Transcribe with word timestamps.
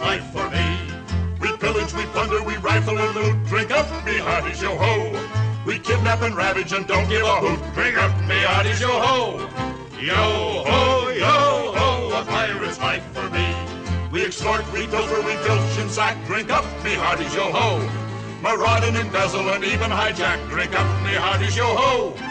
life 0.00 0.24
for 0.32 0.48
me. 0.50 0.78
We 1.40 1.56
pillage, 1.56 1.92
we 1.94 2.04
plunder, 2.06 2.42
we 2.42 2.56
rifle 2.56 2.98
and 2.98 3.14
loot. 3.14 3.46
Drink 3.46 3.70
up, 3.70 3.86
me 4.04 4.18
hearties, 4.18 4.62
yo 4.62 4.76
ho. 4.76 5.12
We 5.66 5.78
kidnap 5.78 6.22
and 6.22 6.36
ravage 6.36 6.72
and 6.72 6.86
don't 6.86 7.08
give 7.08 7.24
a 7.24 7.36
hoot. 7.36 7.60
Drink 7.74 7.96
up, 7.96 8.12
me 8.26 8.36
hearties, 8.36 8.80
yo 8.80 8.88
ho. 8.88 9.48
Yo 10.00 10.14
ho, 10.14 11.08
yo 11.08 11.72
ho, 11.76 12.20
a 12.20 12.24
pirate's 12.24 12.78
life 12.78 13.04
for 13.12 13.28
me. 13.30 13.54
We 14.10 14.24
extort, 14.24 14.64
we 14.72 14.86
pilfer, 14.86 15.20
we 15.22 15.34
filch 15.36 15.78
and 15.78 15.90
sack. 15.90 16.16
Drink 16.26 16.50
up, 16.50 16.64
me 16.84 16.94
hearties, 16.94 17.34
yo 17.34 17.50
ho. 17.50 17.78
Maraud 18.42 18.84
and 18.84 18.96
embezzle 18.96 19.48
and 19.50 19.64
even 19.64 19.90
hijack. 19.90 20.48
Drink 20.48 20.78
up, 20.78 20.86
me 21.04 21.14
hearties, 21.14 21.56
yo 21.56 21.66
ho. 21.66 22.27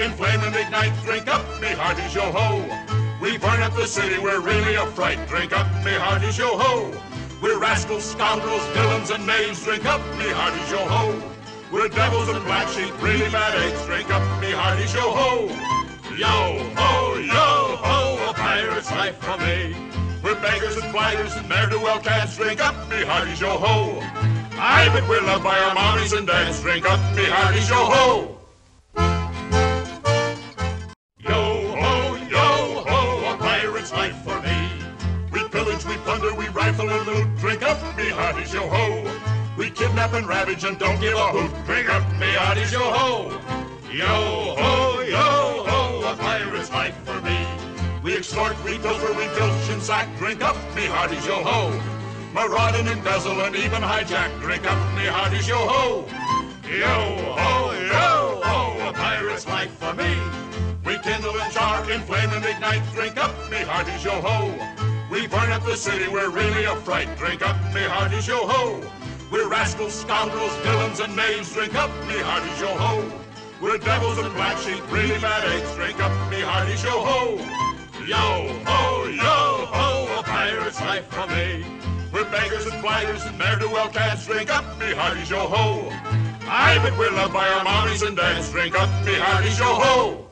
And 0.00 0.16
char, 0.16 0.28
inflame 0.28 0.40
and 0.40 0.56
ignite. 0.56 1.04
Drink 1.04 1.28
up, 1.28 1.44
me 1.60 1.68
hearties, 1.68 2.14
yo 2.14 2.32
ho. 2.32 2.64
We 3.20 3.38
burn 3.38 3.62
up 3.62 3.74
the 3.74 3.86
city, 3.86 4.18
we're 4.18 4.40
really 4.40 4.74
a 4.74 4.86
fright. 4.86 5.18
Drink 5.28 5.52
up, 5.52 5.66
me 5.84 5.92
hearties, 5.92 6.38
yo 6.38 6.56
ho. 6.58 6.92
We're 7.42 7.58
rascals, 7.58 8.04
scoundrels, 8.04 8.64
villains, 8.68 9.10
and 9.10 9.26
knaves. 9.26 9.64
Drink 9.64 9.86
up, 9.86 10.00
me 10.18 10.28
hearties, 10.28 10.70
yo 10.70 10.78
ho. 10.78 11.22
We're 11.72 11.88
devils 11.88 12.28
and 12.28 12.44
black 12.44 12.68
sheep, 12.68 12.92
really 13.02 13.30
bad 13.30 13.54
eggs. 13.60 13.84
Drink 13.86 14.10
up, 14.10 14.22
me 14.40 14.50
hearties, 14.50 14.94
yo 14.94 15.02
ho. 15.02 15.48
Yo 16.16 16.26
ho, 16.76 17.18
yo 17.18 17.76
ho, 17.80 18.30
a 18.30 18.34
pirate's 18.34 18.90
life 18.90 19.16
for 19.18 19.38
me. 19.38 19.74
We're 20.22 20.40
beggars 20.40 20.76
and 20.76 20.92
blighters 20.92 21.34
and 21.36 21.48
ne'er-do-well 21.48 22.00
cats. 22.00 22.36
Drink 22.36 22.60
up, 22.60 22.74
me 22.90 23.04
hearties, 23.04 23.40
yo 23.40 23.56
ho. 23.56 24.00
Aye, 24.62 24.90
but 24.92 25.08
we're 25.08 25.22
loved 25.22 25.44
by 25.44 25.58
our 25.58 25.74
mommies 25.74 26.16
and 26.16 26.26
dads. 26.26 26.60
Drink 26.60 26.84
up, 26.90 27.00
me 27.16 27.24
hearties, 27.24 27.70
yo 27.70 27.76
ho. 27.76 28.39
Life 33.92 34.16
for 34.22 34.40
me. 34.42 34.68
We 35.32 35.48
pillage, 35.48 35.84
we 35.84 35.96
plunder, 35.98 36.34
we 36.34 36.48
rifle 36.48 36.88
and 36.88 37.06
loot. 37.06 37.36
Drink 37.38 37.62
up, 37.62 37.80
me 37.96 38.08
hearties, 38.08 38.52
yo 38.52 38.68
ho. 38.68 39.04
We 39.56 39.70
kidnap 39.70 40.12
and 40.12 40.26
ravage 40.26 40.64
and 40.64 40.78
don't 40.78 41.00
give 41.00 41.14
a 41.14 41.28
hoot. 41.28 41.52
Drink 41.66 41.88
up, 41.88 42.02
me 42.18 42.26
hearties, 42.32 42.72
yo 42.72 42.80
ho. 42.80 43.30
Yo 43.92 44.06
ho, 44.06 45.00
yo 45.00 45.64
ho, 45.66 46.12
a 46.12 46.16
pirate's 46.16 46.70
life 46.70 46.96
for 47.04 47.20
me. 47.22 47.46
We 48.02 48.16
extort, 48.16 48.56
we 48.64 48.78
pilfer, 48.78 49.12
we 49.14 49.26
filch 49.28 49.70
and 49.70 49.82
sack. 49.82 50.08
Drink 50.18 50.42
up, 50.42 50.56
me 50.74 50.86
hearties, 50.86 51.26
yo 51.26 51.42
ho. 51.42 51.70
Maraud 52.32 52.76
and 52.76 52.88
embezzle 52.88 53.40
and 53.40 53.56
even 53.56 53.82
hijack. 53.82 54.30
Drink 54.40 54.70
up, 54.70 54.78
me 54.96 55.06
hearties, 55.06 55.48
yo 55.48 55.56
ho. 55.56 56.06
Yo 56.64 56.86
ho, 57.36 57.72
yo 57.72 58.40
ho, 58.44 58.88
a 58.88 58.92
pirate's 58.92 59.46
life 59.46 59.72
for 59.72 59.92
me. 59.94 60.16
We 60.84 60.98
kindle 60.98 61.38
and 61.38 61.52
char, 61.52 61.90
inflame 61.90 62.30
and 62.30 62.44
ignite. 62.44 62.82
Drink 62.94 63.09
hearties, 63.80 64.04
yo 64.04 64.20
ho. 64.20 64.52
We 65.10 65.26
burn 65.26 65.50
up 65.52 65.64
the 65.64 65.74
city, 65.74 66.06
we're 66.06 66.28
really 66.28 66.64
a 66.64 66.76
fright. 66.76 67.08
Drink 67.16 67.40
up, 67.40 67.56
me 67.72 67.80
hearties, 67.80 68.28
yo 68.28 68.46
ho. 68.46 68.82
We're 69.32 69.48
rascals, 69.48 69.94
scoundrels, 69.94 70.54
villains, 70.56 71.00
and 71.00 71.16
knaves. 71.16 71.54
Drink 71.54 71.74
up, 71.74 71.88
me 72.06 72.18
hearties, 72.18 72.60
yo 72.60 72.68
ho. 72.76 73.10
We're 73.62 73.78
devils 73.78 74.18
and 74.18 74.34
black 74.34 74.58
sheep, 74.58 74.82
really 74.92 75.18
bad 75.18 75.48
eggs. 75.48 75.74
Drink 75.76 75.98
up, 75.98 76.12
me 76.30 76.40
hearties, 76.42 76.84
yo 76.84 76.90
ho. 76.90 77.38
Yo 78.06 78.16
ho, 78.66 79.08
yo 79.08 79.66
ho, 79.72 80.18
a 80.18 80.22
pirate's 80.24 80.80
life 80.82 81.06
for 81.06 81.26
me. 81.28 81.64
We're 82.12 82.30
beggars 82.30 82.66
and 82.66 82.82
blighters 82.82 83.24
and 83.24 83.38
ne'er-do-well 83.38 83.88
cats. 83.88 84.26
Drink 84.26 84.54
up, 84.54 84.64
me 84.78 84.92
hearties, 84.92 85.30
yo 85.30 85.48
ho. 85.48 85.88
Aye, 86.42 86.78
but 86.82 86.98
we're 86.98 87.12
loved 87.12 87.32
by 87.32 87.48
our 87.48 87.64
mommies 87.64 88.06
and 88.06 88.14
dads. 88.14 88.50
Drink 88.50 88.78
up, 88.78 88.90
me 89.06 89.14
hearties, 89.14 89.58
yo 89.58 89.64
ho. 89.64 90.29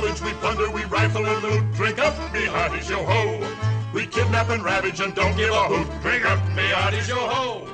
We 0.00 0.32
plunder, 0.40 0.70
we 0.70 0.84
rifle 0.84 1.26
and 1.26 1.42
loot. 1.42 1.74
Drink 1.74 1.98
up, 1.98 2.16
me 2.32 2.46
hearties, 2.46 2.88
yo 2.88 3.04
ho. 3.04 3.46
We 3.92 4.06
kidnap 4.06 4.48
and 4.48 4.64
ravage 4.64 5.00
and 5.00 5.14
don't 5.14 5.36
give 5.36 5.50
a 5.50 5.64
hoot. 5.64 5.86
Drink 6.00 6.24
up, 6.24 6.42
me 6.56 6.62
hearties, 6.62 7.06
yo 7.06 7.16
ho. 7.16 7.69